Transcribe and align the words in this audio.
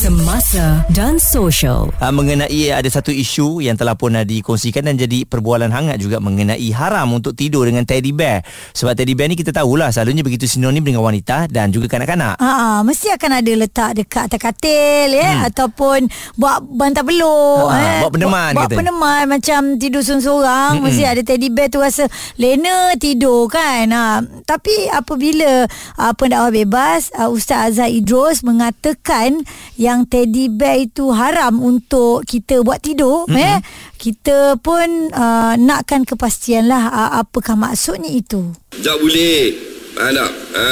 Semasa 0.00 0.80
dan 0.96 1.20
sosial. 1.20 1.92
uh, 2.00 2.08
mengenai 2.08 2.72
ada 2.72 2.88
satu 2.88 3.12
isu 3.12 3.60
yang 3.60 3.76
telah 3.76 3.92
pun 3.92 4.16
dikongsikan 4.16 4.88
dan 4.88 4.96
jadi 4.96 5.28
perbualan 5.28 5.68
hangat 5.68 6.00
juga 6.00 6.16
mengenai 6.24 6.72
haram 6.72 7.04
untuk 7.12 7.36
tidur 7.36 7.68
dengan 7.68 7.84
teddy 7.84 8.08
bear. 8.08 8.40
Sebab 8.72 8.96
teddy 8.96 9.12
bear 9.12 9.28
ni 9.28 9.36
kita 9.36 9.52
tahulah 9.52 9.92
selalunya 9.92 10.24
begitu 10.24 10.48
sinonim 10.48 10.80
dengan 10.80 11.04
wanita 11.04 11.52
dan 11.52 11.68
juga 11.68 11.84
kanak-kanak. 11.92 12.40
Ha, 12.40 12.80
mesti 12.80 13.12
akan 13.12 13.44
ada 13.44 13.52
letak 13.52 13.90
dekat 14.00 14.32
atas 14.32 14.40
katil 14.40 15.08
ya 15.12 15.30
hmm. 15.36 15.48
ataupun 15.52 16.08
buat 16.40 16.64
bantal 16.64 17.04
peluk 17.04 17.68
Ha, 17.68 17.76
eh. 17.76 18.00
buat 18.00 18.12
peneman 18.16 18.50
buat, 18.56 18.72
buat 18.72 18.78
peneman 18.80 19.22
macam 19.28 19.60
tidur 19.76 20.00
seorang-seorang 20.00 20.80
mesti 20.80 21.02
ada 21.04 21.20
teddy 21.20 21.52
bear 21.52 21.68
tu 21.68 21.76
rasa 21.76 22.08
lena 22.40 22.96
tidur 22.96 23.52
kan 23.52 23.84
ha, 23.92 24.24
tapi 24.48 24.88
apabila 24.88 25.68
uh, 26.00 26.12
pendakwah 26.16 26.48
bebas 26.48 27.12
uh, 27.20 27.28
Ustaz 27.28 27.76
Azhar 27.76 27.92
Idros 27.92 28.40
mengatakan 28.40 29.44
yang 29.74 29.89
teddy 30.06 30.46
bear 30.50 30.78
itu 30.78 31.10
haram 31.10 31.58
untuk 31.58 32.22
kita 32.24 32.62
buat 32.62 32.78
tidur 32.80 33.26
hmm. 33.26 33.36
eh 33.36 33.58
kita 34.00 34.56
pun 34.62 35.12
uh, 35.12 35.54
nakkan 35.60 36.06
kepastian 36.08 36.70
lah 36.70 36.88
uh, 36.88 37.10
apakah 37.20 37.58
maksudnya 37.58 38.08
itu 38.08 38.50
Tak 38.70 38.96
boleh. 39.02 39.50
Ha 39.98 40.06
tak? 40.14 40.30
Ha, 40.54 40.64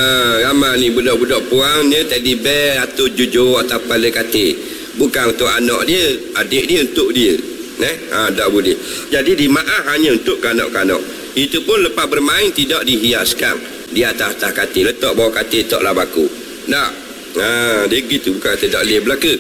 ramai 0.48 0.78
ni 0.78 0.94
budak-budak 0.94 1.50
puang 1.50 1.91
dia 1.91 2.06
teddy 2.06 2.38
bear 2.38 2.86
atau 2.86 3.10
jujur 3.10 3.58
atau 3.60 3.82
kepala 3.82 4.08
katil. 4.14 4.54
Bukan 4.94 5.34
untuk 5.34 5.50
anak 5.50 5.84
dia, 5.91 6.06
adik 6.38 6.64
dia 6.70 6.80
untuk 6.86 7.10
dia. 7.10 7.34
Eh? 7.82 7.96
Ha, 8.14 8.30
tak 8.32 8.48
boleh. 8.55 8.74
Jadi 9.10 9.34
dimaaf 9.34 9.84
hanya 9.94 10.14
untuk 10.14 10.38
kanak-kanak. 10.38 11.02
Itu 11.34 11.62
pun 11.66 11.82
lepas 11.82 12.06
bermain 12.06 12.50
tidak 12.55 12.86
dihiaskan. 12.86 13.58
Di 13.91 14.06
atas-atas 14.06 14.55
katil. 14.55 14.91
Letak 14.94 15.12
bawah 15.19 15.34
katil, 15.34 15.66
letaklah 15.66 15.92
baku. 15.94 16.27
Tak? 16.70 17.08
Ha, 17.39 17.86
dia 17.86 18.00
gitu 18.03 18.34
bukan 18.34 18.50
kata 18.55 18.67
tak 18.67 18.83
boleh 18.83 18.98
belaka. 19.06 19.33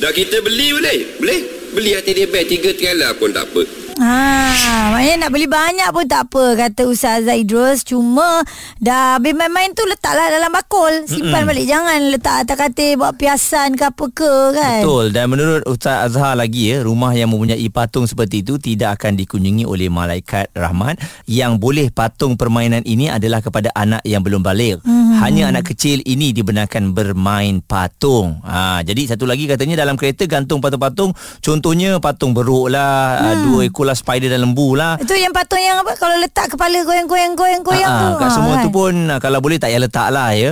Dah 0.00 0.12
kita 0.12 0.44
beli 0.44 0.76
boleh? 0.76 0.98
Boleh? 1.16 1.40
Beli 1.70 1.90
hati 1.94 2.10
dia 2.12 2.26
bear 2.26 2.44
tiga 2.44 2.70
tiala 2.74 3.14
pun 3.16 3.32
tak 3.32 3.48
apa. 3.48 3.62
Ha, 3.98 4.94
maknanya 4.94 5.26
nak 5.26 5.30
beli 5.34 5.50
banyak 5.50 5.90
pun 5.90 6.06
tak 6.06 6.30
apa 6.30 6.44
kata 6.54 6.82
Ustaz 6.86 7.26
Zaidrus. 7.26 7.82
Cuma 7.82 8.46
dah 8.78 9.18
habis 9.18 9.34
main-main 9.34 9.74
tu 9.74 9.82
letaklah 9.82 10.30
dalam 10.30 10.54
bakul. 10.54 11.04
Simpan 11.10 11.42
Mm-mm. 11.42 11.48
balik. 11.50 11.66
Jangan 11.66 11.98
letak 12.14 12.36
atas 12.46 12.56
katil 12.56 13.02
buat 13.02 13.18
piasan 13.18 13.74
ke 13.74 13.84
apa 13.90 14.04
ke 14.14 14.32
kan. 14.54 14.80
Betul 14.86 15.06
dan 15.10 15.26
menurut 15.26 15.66
Ustaz 15.66 16.12
Azhar 16.12 16.38
lagi 16.38 16.70
ya 16.70 16.86
rumah 16.86 17.10
yang 17.12 17.34
mempunyai 17.34 17.66
patung 17.68 18.06
seperti 18.06 18.46
itu 18.46 18.56
tidak 18.62 19.00
akan 19.00 19.18
dikunjungi 19.18 19.66
oleh 19.66 19.90
malaikat 19.90 20.48
rahmat 20.54 21.02
yang 21.26 21.58
boleh 21.58 21.90
patung 21.90 22.38
permainan 22.38 22.86
ini 22.86 23.10
adalah 23.10 23.42
kepada 23.42 23.74
anak 23.74 24.04
yang 24.06 24.22
belum 24.22 24.40
balik. 24.40 24.78
Hmm. 24.86 25.18
Hanya 25.18 25.50
anak 25.50 25.74
kecil 25.74 26.00
ini 26.06 26.30
dibenarkan 26.30 26.94
bermain 26.94 27.60
patung. 27.60 28.38
Ha 28.46 28.80
jadi 28.86 29.12
satu 29.12 29.26
lagi 29.26 29.50
katanya 29.50 29.82
dalam 29.82 29.98
kereta 29.98 30.24
gantung 30.24 30.62
patung-patung 30.62 31.12
contohnya 31.42 31.98
patung 31.98 32.32
beruk 32.32 32.72
lah, 32.72 33.36
hmm. 33.36 33.42
dua 33.44 33.60
ekor 33.68 33.79
lah 33.82 33.92
spider 33.92 34.28
dan 34.28 34.40
lembu 34.40 34.74
lah. 34.74 34.96
Itu 34.96 35.12
yang 35.12 35.30
patung 35.30 35.58
yang 35.58 35.80
apa 35.80 35.94
kalau 35.94 36.16
letak 36.16 36.48
kepala 36.48 36.80
goyang-goyang 36.80 37.34
goyang-goyang 37.34 37.86
Ah, 37.86 37.98
tu. 37.98 38.06
ah, 38.06 38.16
kat 38.16 38.26
Ha, 38.26 38.34
semua 38.34 38.54
kan? 38.54 38.64
tu 38.64 38.70
pun 38.70 38.94
ah, 39.06 39.18
kalau 39.18 39.38
boleh 39.38 39.56
tak 39.56 39.68
payah 39.68 39.80
letak 39.80 40.08
lah 40.08 40.30
ya. 40.32 40.50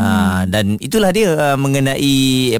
Ha, 0.00 0.06
dan 0.46 0.78
itulah 0.78 1.10
dia 1.10 1.28
ah, 1.32 1.56
mengenai 1.56 2.14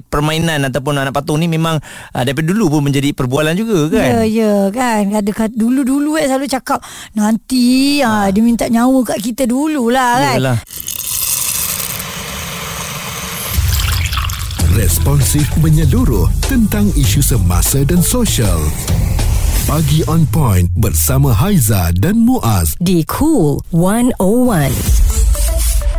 permainan 0.05 0.61
ataupun 0.67 0.95
anak 0.95 1.13
patung 1.13 1.37
ni 1.37 1.47
memang 1.47 1.79
ah, 2.11 2.23
daripada 2.23 2.47
dulu 2.47 2.69
pun 2.71 2.83
menjadi 2.83 3.11
perbualan 3.11 3.55
juga 3.55 3.79
kan. 3.91 4.09
Ya, 4.21 4.23
ya 4.27 4.55
kan. 4.69 5.11
Ada 5.11 5.31
kat 5.31 5.51
dulu-dulu 5.53 6.15
eh 6.15 6.27
selalu 6.27 6.47
cakap 6.47 6.79
nanti 7.13 7.99
ha. 8.01 8.29
dia 8.29 8.41
minta 8.41 8.67
nyawa 8.67 9.01
kat 9.05 9.19
kita 9.21 9.45
dululah 9.45 10.13
kan. 10.21 10.37
Yalah. 10.37 10.59
Responsif 14.71 15.45
menyeluruh 15.59 16.31
tentang 16.43 16.89
isu 16.95 17.21
semasa 17.21 17.83
dan 17.83 18.01
sosial. 18.01 18.57
Pagi 19.69 20.01
on 20.09 20.25
point 20.33 20.73
bersama 20.73 21.37
Haiza 21.37 21.93
dan 21.93 22.25
Muaz. 22.25 22.73
Di 22.81 23.05
Cool 23.05 23.61
101. 23.69 24.17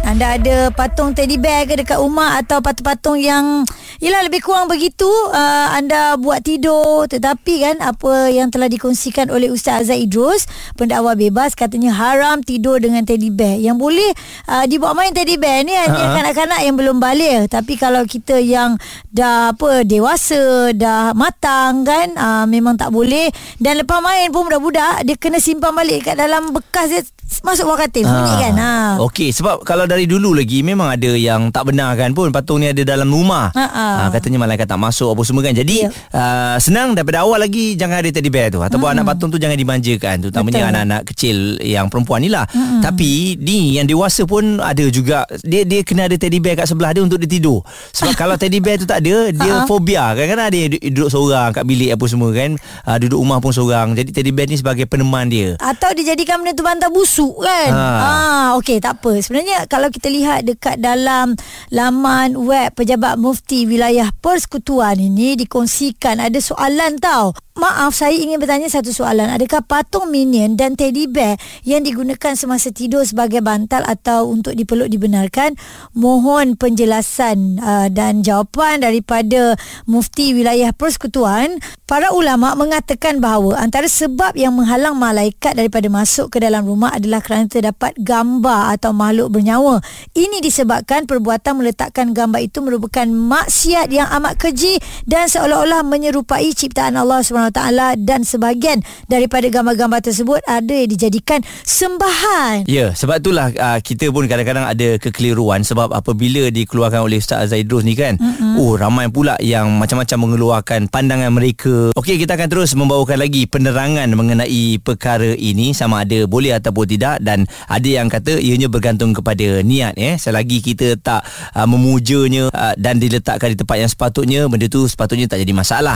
Anda 0.02 0.42
ada 0.42 0.74
patung 0.74 1.14
teddy 1.14 1.38
bear 1.38 1.70
ke 1.70 1.78
dekat 1.78 2.02
rumah 2.02 2.42
atau 2.42 2.58
patung-patung 2.58 3.22
yang 3.22 3.62
Yelah 4.02 4.26
lebih 4.26 4.42
kurang 4.42 4.66
begitu 4.66 5.06
uh, 5.06 5.78
Anda 5.78 6.18
buat 6.18 6.42
tidur. 6.42 7.06
Tetapi 7.06 7.54
kan 7.62 7.76
apa 7.86 8.34
yang 8.34 8.50
telah 8.50 8.66
dikongsikan 8.66 9.30
oleh 9.30 9.54
Ustaz 9.54 9.86
Azhar 9.86 10.02
Idrus 10.02 10.50
Pendakwa 10.74 11.14
bebas 11.14 11.54
katanya 11.54 11.94
haram 11.94 12.42
tidur 12.42 12.82
dengan 12.82 13.06
teddy 13.06 13.30
bear. 13.30 13.62
Yang 13.62 13.78
boleh 13.78 14.10
uh, 14.50 14.66
dibawa 14.66 14.98
main 14.98 15.14
teddy 15.14 15.38
bear 15.38 15.62
ni 15.62 15.78
hanya 15.78 15.94
Ha-ha. 15.94 16.18
kanak-kanak 16.18 16.66
yang 16.66 16.76
belum 16.82 16.98
balik. 16.98 17.54
Tapi 17.54 17.78
kalau 17.78 18.02
kita 18.10 18.42
yang 18.42 18.82
dah 19.14 19.54
apa 19.54 19.86
dewasa 19.86 20.74
Dah 20.74 21.14
matang 21.14 21.86
kan 21.86 22.18
uh, 22.18 22.50
Memang 22.50 22.82
tak 22.82 22.90
boleh. 22.90 23.30
Dan 23.62 23.86
lepas 23.86 24.02
main 24.02 24.34
pun 24.34 24.50
budak-budak 24.50 25.06
Dia 25.06 25.14
kena 25.14 25.38
simpan 25.38 25.78
balik 25.78 26.10
kat 26.10 26.18
dalam 26.18 26.50
bekas 26.50 26.90
dia 26.90 27.06
Masuk 27.42 27.64
bawah 27.66 27.80
katil 27.80 28.04
Bunyi 28.04 28.36
kan 28.38 28.54
ha. 28.54 28.72
Okey 29.02 29.32
sebab 29.32 29.64
kalau 29.64 29.88
dari 29.88 30.04
dulu 30.04 30.36
lagi 30.36 30.62
memang 30.62 30.92
ada 30.92 31.12
yang 31.12 31.48
tak 31.48 31.68
benar 31.68 31.96
kan 31.96 32.12
pun 32.12 32.28
patung 32.30 32.60
ni 32.60 32.68
ada 32.68 32.84
dalam 32.84 33.08
rumah. 33.08 33.50
Ha, 33.52 33.66
ha. 33.66 33.86
Ah, 33.98 34.10
katanya 34.10 34.38
malaikat 34.38 34.68
tak 34.68 34.76
masuk 34.76 35.12
apa 35.12 35.22
semua 35.24 35.42
kan. 35.42 35.54
Jadi 35.54 35.74
Ya. 35.82 35.90
uh, 36.12 36.58
senang 36.58 36.92
daripada 36.92 37.24
awal 37.24 37.40
lagi 37.40 37.74
jangan 37.74 38.04
ada 38.04 38.10
teddy 38.10 38.28
bear 38.28 38.50
tu 38.50 38.60
ataupun 38.60 38.92
anak 38.92 39.08
patung 39.08 39.32
tu 39.32 39.40
jangan 39.40 39.56
dimanjakan 39.56 40.20
terutamanya 40.20 40.60
Betul. 40.60 40.70
anak-anak 40.70 41.02
kecil 41.08 41.38
yang 41.60 41.88
perempuan 41.88 42.20
ni 42.20 42.28
lah. 42.28 42.44
Tapi 42.80 43.38
ni 43.38 43.76
yang 43.76 43.88
dewasa 43.88 44.24
pun 44.24 44.60
ada 44.60 44.84
juga 44.88 45.24
dia 45.42 45.64
dia 45.64 45.82
kena 45.82 46.06
ada 46.06 46.16
teddy 46.16 46.38
bear 46.38 46.56
kat 46.56 46.68
sebelah 46.68 46.92
dia 46.92 47.02
untuk 47.02 47.18
dia 47.18 47.30
tidur. 47.30 47.64
Sebab 47.92 48.14
kalau 48.22 48.36
teddy 48.36 48.60
bear 48.60 48.76
tu 48.76 48.86
tak 48.86 49.00
ada 49.00 49.32
dia 49.32 49.54
Ha. 49.54 49.66
fobia. 49.66 50.14
Kadang-kadang 50.14 50.48
ada 50.48 50.58
yang 50.58 50.72
duduk, 50.90 51.08
seorang 51.08 51.50
kat 51.52 51.64
bilik 51.64 51.92
apa 51.92 52.06
semua 52.06 52.30
kan. 52.32 52.52
Uh, 52.84 52.98
duduk 52.98 53.18
rumah 53.18 53.38
pun 53.38 53.52
seorang. 53.52 53.94
Jadi 53.94 54.10
teddy 54.12 54.32
bear 54.32 54.46
ni 54.46 54.56
sebagai 54.56 54.86
peneman 54.86 55.28
dia. 55.28 55.56
Atau 55.58 55.92
dijadikan 55.92 56.40
benda 56.40 56.52
tu 56.52 56.62
bantal 56.62 56.90
busuk 57.22 57.46
kan? 57.46 57.70
Ha. 57.70 57.86
ah, 58.02 58.48
Okey 58.58 58.82
tak 58.82 59.02
apa. 59.02 59.22
Sebenarnya 59.22 59.70
kalau 59.70 59.94
kita 59.94 60.10
lihat 60.10 60.50
dekat 60.50 60.82
dalam 60.82 61.38
Laman 61.70 62.34
web 62.42 62.74
Pejabat 62.74 63.22
Mufti 63.22 63.70
Wilayah 63.70 64.10
Persekutuan 64.18 64.98
ini 64.98 65.38
Dikongsikan 65.38 66.18
ada 66.18 66.40
soalan 66.42 66.98
tau. 66.98 67.38
Maaf 67.52 68.00
saya 68.00 68.16
ingin 68.16 68.40
bertanya 68.40 68.72
satu 68.72 68.96
soalan. 68.96 69.28
Adakah 69.28 69.68
patung 69.68 70.08
minion 70.08 70.56
dan 70.56 70.80
teddy 70.80 71.04
bear 71.12 71.36
Yang 71.68 71.92
digunakan 71.92 72.34
semasa 72.40 72.72
tidur 72.72 73.04
sebagai 73.04 73.44
bantal 73.44 73.84
Atau 73.84 74.32
untuk 74.32 74.56
dipeluk 74.56 74.88
dibenarkan? 74.88 75.60
Mohon 75.92 76.56
penjelasan 76.56 77.60
uh, 77.60 77.92
dan 77.92 78.24
jawapan 78.24 78.80
daripada 78.80 79.60
Mufti 79.84 80.32
Wilayah 80.32 80.72
Persekutuan. 80.72 81.60
Para 81.84 82.16
ulama 82.16 82.56
mengatakan 82.56 83.20
bahawa 83.20 83.60
antara 83.60 83.92
sebab 83.92 84.32
yang 84.40 84.56
menghalang 84.56 84.96
malaikat 84.96 85.60
daripada 85.60 85.92
masuk 85.92 86.32
ke 86.32 86.40
dalam 86.40 86.64
rumah 86.64 86.96
adalah 86.96 87.11
kerana 87.20 87.52
terdapat 87.52 88.00
gambar 88.00 88.80
atau 88.80 88.96
makhluk 88.96 89.36
bernyawa. 89.36 89.84
Ini 90.16 90.40
disebabkan 90.40 91.04
perbuatan 91.04 91.60
meletakkan 91.60 92.16
gambar 92.16 92.40
itu 92.48 92.64
merupakan 92.64 93.04
maksiat 93.04 93.92
yang 93.92 94.08
amat 94.22 94.40
keji 94.40 94.80
dan 95.04 95.28
seolah-olah 95.28 95.84
menyerupai 95.84 96.54
ciptaan 96.56 96.96
Allah 96.96 97.20
SWT 97.26 97.60
dan 98.00 98.22
sebahagian 98.22 98.86
daripada 99.12 99.50
gambar-gambar 99.52 100.00
tersebut 100.06 100.40
ada 100.46 100.72
yang 100.72 100.88
dijadikan 100.88 101.42
sembahan. 101.66 102.70
Ya, 102.70 102.94
sebab 102.94 103.20
itulah 103.20 103.50
uh, 103.52 103.80
kita 103.82 104.14
pun 104.14 104.30
kadang-kadang 104.30 104.70
ada 104.70 105.02
kekeliruan 105.02 105.66
sebab 105.66 105.90
apabila 105.92 106.54
dikeluarkan 106.54 107.02
oleh 107.02 107.18
Ustaz 107.18 107.50
Zaidrus 107.50 107.82
ni 107.82 107.98
kan, 107.98 108.22
mm-hmm. 108.22 108.62
oh 108.62 108.78
ramai 108.78 109.10
pula 109.10 109.40
yang 109.42 109.74
macam-macam 109.82 110.18
mengeluarkan 110.30 110.92
pandangan 110.92 111.34
mereka. 111.34 111.96
Okey, 111.98 112.22
kita 112.22 112.38
akan 112.38 112.48
terus 112.52 112.78
membawakan 112.78 113.18
lagi 113.18 113.50
penerangan 113.50 114.12
mengenai 114.14 114.78
perkara 114.84 115.34
ini 115.34 115.74
sama 115.74 116.04
ada 116.06 116.28
boleh 116.28 116.54
ataupun 116.54 116.86
tidak 116.92 117.24
dan 117.24 117.48
ada 117.72 117.88
yang 117.88 118.12
kata 118.12 118.36
ianya 118.36 118.68
bergantung 118.68 119.16
kepada 119.16 119.64
niat 119.64 119.96
eh. 119.96 120.20
Selagi 120.20 120.60
kita 120.60 121.00
tak 121.00 121.24
uh, 121.56 121.64
memujanya 121.64 122.52
uh, 122.52 122.76
dan 122.76 123.00
diletakkan 123.00 123.56
di 123.56 123.58
tempat 123.58 123.78
yang 123.80 123.92
sepatutnya, 123.92 124.52
benda 124.52 124.68
tu 124.68 124.84
sepatutnya 124.84 125.32
tak 125.32 125.40
jadi 125.40 125.54
masalah. 125.56 125.96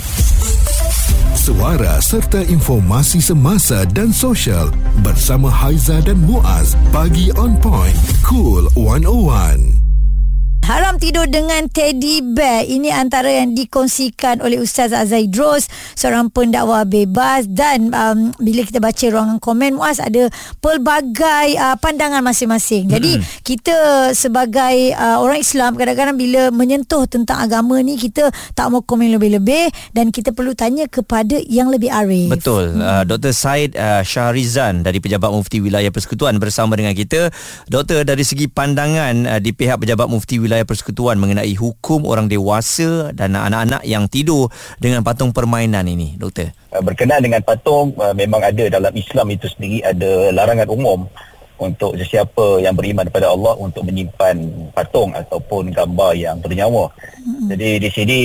Suara 1.35 2.01
serta 2.01 2.41
informasi 2.41 3.21
semasa 3.21 3.85
dan 3.93 4.09
sosial 4.09 4.73
bersama 5.05 5.51
Haiza 5.51 6.01
dan 6.01 6.17
Muaz. 6.25 6.73
Pagi 6.89 7.29
on 7.37 7.53
point, 7.61 7.93
cool 8.25 8.65
101. 8.73 9.84
Haram 10.65 10.97
tidur 10.97 11.29
dengan 11.29 11.69
teddy 11.69 12.25
bear 12.25 12.65
Ini 12.65 12.89
antara 12.89 13.29
yang 13.29 13.53
dikongsikan 13.53 14.41
oleh 14.41 14.57
Ustaz 14.57 14.97
Azaidros 14.97 15.69
Seorang 15.93 16.33
pendakwa 16.33 16.81
bebas 16.89 17.45
Dan 17.45 17.93
um, 17.93 18.33
bila 18.41 18.65
kita 18.65 18.81
baca 18.81 19.05
ruangan 19.05 19.37
komen 19.37 19.77
Muaz 19.77 20.01
Ada 20.01 20.33
pelbagai 20.65 21.53
uh, 21.61 21.77
pandangan 21.77 22.25
masing-masing 22.25 22.89
Jadi 22.89 23.13
hmm. 23.13 23.45
kita 23.45 23.77
sebagai 24.17 24.97
uh, 24.97 25.21
orang 25.21 25.37
Islam 25.37 25.77
Kadang-kadang 25.77 26.17
bila 26.17 26.49
menyentuh 26.49 27.05
tentang 27.05 27.45
agama 27.45 27.77
ni 27.85 27.93
Kita 27.93 28.33
tak 28.57 28.73
mau 28.73 28.81
komen 28.81 29.13
lebih-lebih 29.21 29.69
Dan 29.93 30.09
kita 30.09 30.33
perlu 30.33 30.57
tanya 30.57 30.89
kepada 30.89 31.45
yang 31.45 31.69
lebih 31.69 31.93
arif 31.93 32.33
Betul. 32.33 32.73
Hmm. 32.73 32.81
Uh, 32.81 33.03
Dr. 33.05 33.37
Said 33.37 33.77
uh, 33.77 34.01
Syahrizan 34.01 34.81
dari 34.81 34.97
Pejabat 34.97 35.29
Mufti 35.29 35.61
Wilayah 35.61 35.93
Persekutuan 35.93 36.41
bersama 36.41 36.73
dengan 36.73 36.97
kita. 36.97 37.29
Doktor 37.69 38.01
dari 38.01 38.25
segi 38.25 38.49
pandangan 38.49 39.29
uh, 39.29 39.37
di 39.37 39.53
pihak 39.53 39.77
Pejabat 39.77 40.09
Mufti 40.09 40.41
Wilayah 40.41 40.54
Persekutuan 40.63 41.19
mengenai 41.19 41.51
hukum 41.57 42.07
orang 42.07 42.31
dewasa 42.31 43.11
dan 43.11 43.35
anak-anak 43.35 43.83
yang 43.83 44.07
tidur 44.07 44.47
dengan 44.79 45.03
patung 45.03 45.35
permainan 45.35 45.83
ini, 45.89 46.15
doktor. 46.15 46.55
Uh, 46.71 46.79
berkenaan 46.79 47.19
dengan 47.19 47.43
patung 47.43 47.91
uh, 47.99 48.15
memang 48.15 48.39
ada 48.39 48.71
dalam 48.71 48.95
Islam 48.95 49.35
itu 49.35 49.51
sendiri 49.51 49.83
ada 49.83 50.31
larangan 50.31 50.71
umum 50.71 51.09
untuk 51.55 51.95
sesiapa 51.95 52.59
yang 52.59 52.75
beriman 52.75 53.07
kepada 53.07 53.31
Allah 53.31 53.55
untuk 53.55 53.87
menyimpan 53.87 54.35
patung 54.75 55.15
ataupun 55.15 55.71
gambar 55.71 56.11
yang 56.15 56.39
bernyawa. 56.43 56.91
Hmm. 57.23 57.47
Jadi 57.51 57.79
di 57.79 57.89
sini 57.91 58.19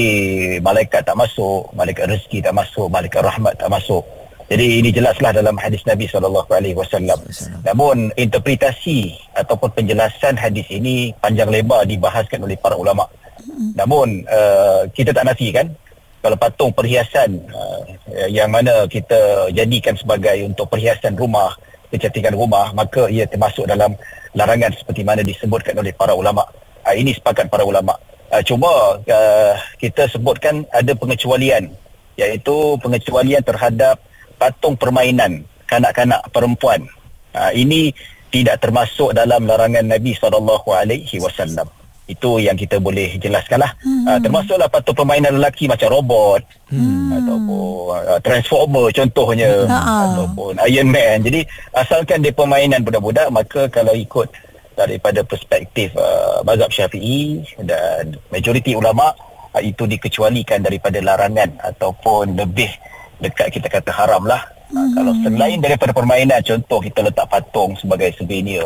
malaikat 0.59 1.07
tak 1.07 1.15
masuk, 1.15 1.71
malaikat 1.75 2.11
rezeki 2.11 2.43
tak 2.43 2.55
masuk, 2.55 2.91
malaikat 2.91 3.23
rahmat 3.23 3.55
tak 3.55 3.71
masuk. 3.71 4.03
Jadi 4.51 4.83
ini 4.83 4.91
jelaslah 4.91 5.31
dalam 5.31 5.55
hadis 5.63 5.79
Nabi 5.87 6.11
sallallahu 6.11 6.51
alaihi 6.51 6.75
wasallam. 6.75 7.23
Namun 7.63 8.11
interpretasi 8.19 9.15
ataupun 9.39 9.71
penjelasan 9.79 10.35
hadis 10.35 10.67
ini 10.75 11.15
panjang 11.23 11.47
lebar 11.47 11.87
dibahaskan 11.87 12.43
oleh 12.43 12.59
para 12.59 12.75
ulama. 12.75 13.07
Hmm. 13.39 13.71
Namun 13.79 14.27
uh, 14.27 14.91
kita 14.91 15.15
tak 15.15 15.31
nafikan 15.31 15.71
kalau 16.19 16.35
patung 16.35 16.75
perhiasan 16.75 17.47
uh, 17.55 17.87
yang 18.27 18.51
mana 18.51 18.91
kita 18.91 19.55
jadikan 19.55 19.95
sebagai 19.95 20.43
untuk 20.43 20.67
perhiasan 20.67 21.15
rumah 21.15 21.55
kecantikan 21.95 22.35
rumah 22.35 22.75
maka 22.75 23.07
ia 23.07 23.31
termasuk 23.31 23.71
dalam 23.71 23.95
larangan 24.35 24.75
seperti 24.75 25.07
mana 25.07 25.23
disebutkan 25.23 25.79
oleh 25.79 25.95
para 25.95 26.11
ulama. 26.11 26.43
Uh, 26.83 26.99
ini 26.99 27.15
sepakat 27.15 27.47
para 27.47 27.63
ulama. 27.63 27.95
Uh, 28.35 28.43
cuma 28.43 28.99
uh, 28.99 29.55
kita 29.79 30.11
sebutkan 30.11 30.67
ada 30.75 30.91
pengecualian 30.99 31.71
iaitu 32.19 32.75
pengecualian 32.83 33.47
terhadap 33.47 34.10
patung 34.41 34.81
permainan 34.81 35.45
kanak-kanak 35.69 36.25
perempuan. 36.33 36.89
Uh, 37.37 37.53
ini 37.53 37.93
tidak 38.33 38.63
termasuk 38.65 39.13
dalam 39.13 39.45
larangan 39.45 39.85
Nabi 39.85 40.17
SAW. 40.17 41.69
Itu 42.11 42.43
yang 42.43 42.59
kita 42.59 42.83
boleh 42.83 43.23
jelaskanlah. 43.23 43.71
Hmm. 43.87 44.03
Uh, 44.09 44.19
termasuklah 44.19 44.67
patung 44.67 44.99
permainan 44.99 45.39
lelaki 45.39 45.71
macam 45.71 45.95
robot 45.95 46.43
hmm. 46.73 47.23
ataupun 47.23 47.63
uh, 47.95 48.19
transformer 48.19 48.91
contohnya 48.91 49.69
hmm. 49.69 49.71
ataupun 50.11 50.53
Iron 50.67 50.91
Man. 50.91 51.23
Jadi 51.23 51.47
asalkan 51.71 52.25
dia 52.25 52.35
permainan 52.35 52.83
budak-budak 52.83 53.31
maka 53.31 53.71
kalau 53.71 53.95
ikut 53.95 54.27
daripada 54.75 55.23
perspektif 55.23 55.95
uh, 55.95 56.43
mazhab 56.43 56.73
Syafi'i 56.73 57.47
dan 57.63 58.17
majoriti 58.33 58.75
ulama 58.75 59.15
uh, 59.55 59.63
itu 59.63 59.87
dikecualikan 59.87 60.67
daripada 60.67 60.99
larangan 60.99 61.63
ataupun 61.63 62.35
lebih 62.35 62.75
dekat 63.21 63.49
kita 63.53 63.69
kata 63.69 63.93
haram 63.93 64.25
lah. 64.25 64.43
Hmm. 64.71 64.95
kalau 64.95 65.11
selain 65.27 65.59
daripada 65.59 65.91
permainan, 65.91 66.39
contoh 66.47 66.79
kita 66.79 67.03
letak 67.03 67.27
patung 67.27 67.75
sebagai 67.75 68.15
souvenir, 68.15 68.63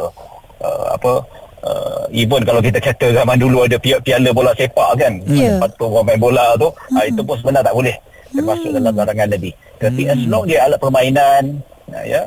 uh, 0.61 0.87
apa, 0.93 1.25
uh, 1.65 2.05
even 2.13 2.45
kalau 2.45 2.61
kita 2.61 2.77
kata 2.77 3.17
zaman 3.17 3.41
dulu 3.41 3.65
ada 3.65 3.81
pi- 3.81 3.97
piala 4.05 4.29
bola 4.37 4.53
sepak 4.53 5.01
kan, 5.01 5.13
yeah. 5.25 5.57
patung 5.57 5.97
orang 5.97 6.13
main 6.13 6.21
bola 6.21 6.61
tu, 6.61 6.69
hmm. 6.69 6.97
uh, 7.01 7.05
itu 7.09 7.21
pun 7.25 7.37
sebenarnya 7.41 7.73
tak 7.73 7.77
boleh 7.77 7.97
termasuk 8.37 8.69
hmm. 8.69 8.77
dalam 8.77 8.95
larangan 9.01 9.29
Nabi. 9.33 9.51
Tapi 9.81 10.03
hmm. 10.05 10.13
as 10.13 10.21
long 10.29 10.45
dia 10.45 10.59
alat 10.69 10.79
permainan, 10.79 11.43
uh, 11.89 12.05
ya, 12.05 12.23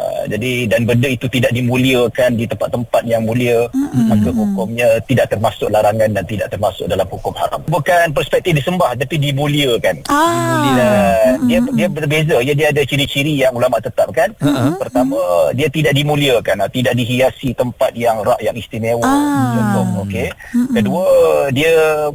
Uh, 0.00 0.24
jadi 0.32 0.64
dan 0.70 0.88
benda 0.88 1.08
itu 1.12 1.26
tidak 1.28 1.52
dimuliakan 1.52 2.32
di 2.36 2.48
tempat-tempat 2.48 3.02
yang 3.04 3.20
mulia 3.24 3.68
mm-hmm. 3.68 4.08
maka 4.08 4.30
hukumnya 4.32 4.88
tidak 5.04 5.26
termasuk 5.28 5.68
larangan 5.68 6.08
dan 6.12 6.24
tidak 6.24 6.48
termasuk 6.48 6.88
dalam 6.88 7.04
hukum 7.04 7.36
haram 7.36 7.60
bukan 7.68 8.08
perspektif 8.16 8.56
disembah 8.56 8.96
tapi 8.96 9.20
dimuliakan 9.20 10.00
ah. 10.08 10.24
uh, 10.72 11.32
dia 11.44 11.60
dia 11.76 11.88
berbeza 11.88 12.36
ya 12.40 12.52
dia 12.56 12.72
ada 12.72 12.80
ciri-ciri 12.84 13.44
yang 13.44 13.52
ulama 13.52 13.76
tetapkan 13.80 14.32
mm-hmm. 14.40 14.80
pertama 14.80 15.20
dia 15.52 15.68
tidak 15.68 15.92
dimuliakan 15.92 16.56
uh, 16.64 16.70
tidak 16.72 16.94
dihiasi 16.96 17.52
tempat 17.52 17.92
yang 17.92 18.24
rak 18.24 18.40
yang 18.40 18.56
istimewa 18.56 19.04
ah. 19.04 19.52
contoh 19.52 20.08
okey 20.08 20.32
mm-hmm. 20.32 20.74
kedua 20.80 21.04
dia 21.52 21.72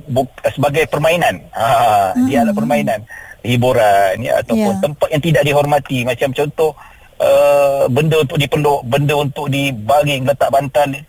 buk, 0.10 0.30
sebagai 0.50 0.90
permainan 0.90 1.38
ha 1.54 2.14
mm-hmm. 2.14 2.26
dia 2.30 2.38
adalah 2.42 2.56
permainan 2.58 3.00
hiburan 3.46 4.16
ya 4.26 4.42
ataupun 4.42 4.74
yeah. 4.74 4.82
tempat 4.82 5.08
yang 5.14 5.24
tidak 5.24 5.44
dihormati 5.46 5.98
macam 6.02 6.34
contoh 6.34 6.74
Uh, 7.16 7.88
benda 7.88 8.20
untuk 8.20 8.36
dipeluk, 8.36 8.84
benda 8.84 9.16
untuk 9.16 9.48
dibaring, 9.48 10.28
letak 10.28 10.52
bantal. 10.52 11.00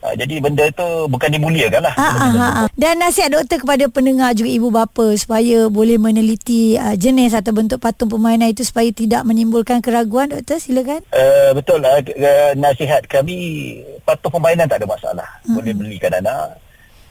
Uh, 0.00 0.16
jadi 0.16 0.40
benda 0.40 0.64
itu 0.64 1.04
bukan 1.12 1.28
dimuliakan 1.28 1.84
lah. 1.84 1.94
Ha, 2.00 2.08
ha, 2.16 2.28
ha. 2.32 2.64
Dan 2.72 2.96
nasihat 3.04 3.28
doktor 3.28 3.60
kepada 3.60 3.84
pendengar 3.92 4.32
juga 4.32 4.48
ibu 4.48 4.72
bapa 4.72 5.12
supaya 5.20 5.68
boleh 5.68 6.00
meneliti 6.00 6.80
uh, 6.80 6.96
jenis 6.96 7.36
atau 7.36 7.52
bentuk 7.52 7.76
patung 7.76 8.08
permainan 8.08 8.48
itu 8.48 8.64
supaya 8.64 8.88
tidak 8.88 9.20
menimbulkan 9.28 9.84
keraguan 9.84 10.32
doktor 10.32 10.56
silakan. 10.56 11.04
Uh, 11.12 11.52
betul 11.52 11.84
lah 11.84 12.00
uh, 12.00 12.52
nasihat 12.56 13.04
kami 13.04 13.76
patung 14.08 14.32
permainan 14.32 14.64
tak 14.64 14.80
ada 14.80 14.88
masalah. 14.88 15.28
Hmm. 15.44 15.60
Boleh 15.60 15.76
belikan 15.76 16.16
anak. 16.16 16.56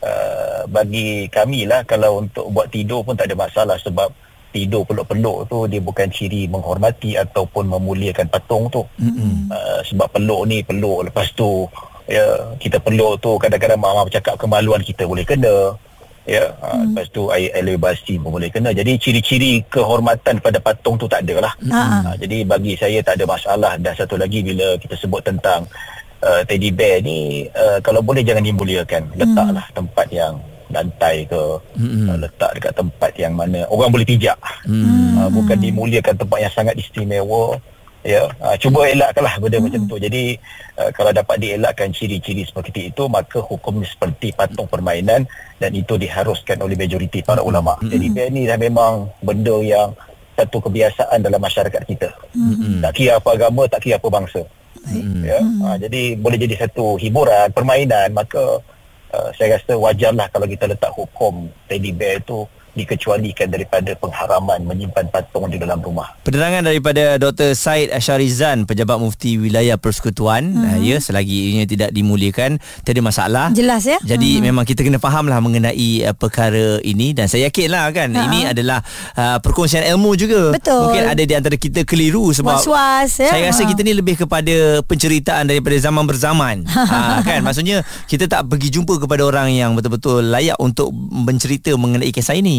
Uh, 0.01 0.65
bagi 0.73 1.29
kami 1.29 1.69
lah 1.69 1.85
kalau 1.85 2.25
untuk 2.25 2.49
buat 2.49 2.73
tidur 2.73 3.05
pun 3.05 3.13
tak 3.13 3.29
ada 3.29 3.37
masalah 3.37 3.77
sebab 3.77 4.09
tidur 4.49 4.81
peluk-peluk 4.85 5.45
tu 5.45 5.69
dia 5.69 5.79
bukan 5.81 6.07
ciri 6.09 6.49
menghormati 6.49 7.15
ataupun 7.15 7.69
memuliakan 7.69 8.27
patung 8.29 8.65
tu. 8.73 8.81
Mm-hmm. 8.97 9.53
Uh, 9.53 9.79
sebab 9.85 10.07
peluk 10.09 10.41
ni 10.49 10.65
peluk 10.65 11.05
lepas 11.09 11.29
tu 11.37 11.69
ya 12.09 12.25
kita 12.57 12.81
peluk 12.81 13.21
tu 13.21 13.37
kadang-kadang 13.37 13.77
mak-mak 13.77 14.09
bercakap 14.09 14.35
kemaluan 14.41 14.81
kita 14.81 15.05
boleh 15.05 15.25
kena. 15.25 15.77
Ya, 16.29 16.45
uh, 16.61 16.77
mm. 16.77 16.93
lepas 16.93 17.05
tu 17.09 17.25
air 17.33 17.49
elevasi 17.57 18.21
pun 18.21 18.37
boleh 18.37 18.53
kena. 18.53 18.69
Jadi 18.69 19.01
ciri-ciri 19.01 19.65
kehormatan 19.65 20.37
pada 20.41 20.61
patung 20.61 20.97
tu 20.97 21.09
tak 21.09 21.25
ada 21.25 21.49
lah. 21.49 21.53
Mm-hmm. 21.61 22.01
Uh, 22.05 22.15
jadi 22.21 22.37
bagi 22.45 22.73
saya 22.77 22.99
tak 23.01 23.17
ada 23.17 23.25
masalah 23.25 23.73
dan 23.81 23.93
satu 23.97 24.17
lagi 24.17 24.45
bila 24.45 24.77
kita 24.77 24.93
sebut 24.97 25.25
tentang 25.25 25.65
uh, 26.21 26.41
teddy 26.45 26.69
bear 26.69 27.01
ni 27.01 27.49
uh, 27.53 27.81
kalau 27.81 28.01
boleh 28.01 28.21
jangan 28.25 28.45
dimuliakan. 28.45 29.09
Letaklah 29.13 29.65
mm. 29.69 29.75
tempat 29.77 30.07
yang 30.09 30.37
lantai 30.69 31.25
ke 31.25 31.41
mm-hmm. 31.75 32.07
uh, 32.09 32.17
letak 32.21 32.51
dekat 32.57 32.73
tempat 32.77 33.11
yang 33.17 33.33
mana 33.33 33.65
orang 33.67 33.89
boleh 33.89 34.05
pijak 34.05 34.37
mm-hmm. 34.69 35.17
uh, 35.17 35.29
bukan 35.33 35.57
dimuliakan 35.57 36.15
tempat 36.15 36.39
yang 36.45 36.53
sangat 36.53 36.75
istimewa 36.77 37.57
ya 38.05 38.31
uh, 38.39 38.55
cuba 38.55 38.87
elakkanlah 38.87 39.35
benda 39.41 39.59
mm-hmm. 39.59 39.65
macam 39.65 39.81
tu 39.91 39.95
jadi 39.99 40.23
uh, 40.79 40.89
kalau 40.95 41.11
dapat 41.11 41.35
dielakkan 41.41 41.91
ciri-ciri 41.91 42.47
seperti 42.47 42.93
itu 42.93 43.09
maka 43.11 43.43
hukum 43.43 43.83
seperti 43.83 44.31
patung 44.31 44.69
permainan 44.71 45.27
dan 45.59 45.71
itu 45.75 45.99
diharuskan 45.99 46.63
oleh 46.63 46.79
majoriti 46.79 47.25
para 47.25 47.43
ulama 47.43 47.75
mm-hmm. 47.81 47.91
jadi 47.91 48.05
dia 48.13 48.25
ni 48.31 48.41
dah 48.47 48.57
memang 48.61 49.09
benda 49.19 49.57
yang 49.59 49.91
satu 50.39 50.63
kebiasaan 50.63 51.19
dalam 51.19 51.41
masyarakat 51.43 51.81
kita 51.83 52.09
mm-hmm. 52.31 52.79
tak 52.85 52.93
kira 52.95 53.19
apa 53.19 53.29
agama 53.35 53.67
tak 53.67 53.83
kira 53.83 53.99
apa 53.99 54.07
bangsa 54.07 54.41
mm-hmm. 54.87 55.21
ya 55.27 55.39
uh, 55.43 55.75
jadi 55.75 56.01
boleh 56.15 56.37
jadi 56.39 56.55
satu 56.69 56.95
hiburan 56.95 57.51
permainan 57.51 58.15
maka 58.15 58.63
uh, 59.13 59.29
saya 59.35 59.57
rasa 59.57 59.73
wajarlah 59.77 60.27
kalau 60.29 60.45
kita 60.45 60.65
letak 60.69 60.91
hukum 60.93 61.49
teddy 61.69 61.93
bear 61.93 62.21
itu 62.21 62.45
dikecualikan 62.73 63.51
daripada 63.51 63.93
pengharaman 63.97 64.63
menyimpan 64.65 65.09
patung 65.11 65.49
di 65.49 65.57
dalam 65.59 65.81
rumah. 65.81 66.15
Penerangan 66.23 66.65
daripada 66.65 67.17
Dr. 67.21 67.53
Said 67.53 67.91
Asharizan, 67.93 68.65
Pejabat 68.65 68.97
Mufti 68.97 69.37
Wilayah 69.37 69.77
Persekutuan. 69.79 70.55
Hmm. 70.55 70.81
Ya, 70.81 70.97
selagi 71.01 71.53
ianya 71.53 71.65
tidak 71.67 71.89
dimuliakan, 71.91 72.61
tiada 72.83 73.01
masalah. 73.03 73.51
Jelas 73.51 73.83
ya. 73.85 73.97
Jadi 74.03 74.39
hmm. 74.39 74.43
memang 74.51 74.63
kita 74.63 74.83
kena 74.83 74.97
fahamlah 74.99 75.39
mengenai 75.39 76.05
uh, 76.05 76.15
perkara 76.15 76.83
ini 76.83 77.15
dan 77.15 77.31
saya 77.31 77.47
yakinlah 77.47 77.89
kan 77.95 78.11
ha. 78.11 78.25
ini 78.27 78.39
adalah 78.51 78.83
uh, 79.15 79.37
perkongsian 79.39 79.87
ilmu 79.95 80.11
juga. 80.19 80.51
Betul. 80.51 80.91
Mungkin 80.91 81.05
ada 81.07 81.23
di 81.23 81.33
antara 81.33 81.55
kita 81.55 81.87
keliru 81.87 82.35
sebab 82.35 82.59
Was-was, 82.59 83.23
ya? 83.23 83.31
saya 83.31 83.43
rasa 83.47 83.63
ha. 83.63 83.69
kita 83.71 83.81
ni 83.87 83.95
lebih 83.95 84.19
kepada 84.19 84.83
penceritaan 84.83 85.47
daripada 85.47 85.79
zaman 85.79 86.03
berzaman. 86.03 86.67
ha, 86.91 87.23
kan? 87.23 87.39
Maksudnya 87.41 87.87
kita 88.05 88.27
tak 88.27 88.51
pergi 88.51 88.75
jumpa 88.75 88.99
kepada 88.99 89.23
orang 89.23 89.55
yang 89.55 89.71
betul-betul 89.73 90.27
layak 90.27 90.59
untuk 90.59 90.91
mencerita 90.93 91.71
mengenai 91.79 92.11
kisah 92.11 92.35
ini. 92.35 92.58